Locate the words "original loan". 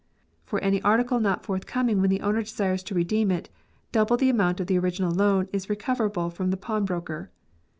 4.79-5.47